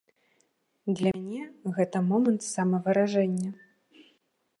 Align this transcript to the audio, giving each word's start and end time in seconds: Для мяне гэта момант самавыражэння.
Для 1.01 1.11
мяне 1.17 1.43
гэта 1.75 2.01
момант 2.07 2.41
самавыражэння. 2.55 3.51